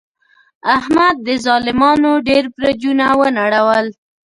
[0.75, 3.85] احمد د ظالمانو ډېر برجونه و نړول.